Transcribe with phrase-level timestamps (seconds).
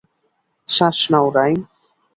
[0.69, 1.59] শ্বাস নাও, রাইম।